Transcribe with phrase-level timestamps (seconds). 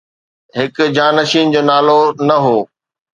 [0.59, 2.57] هڪ جانشين جو نالو نه هو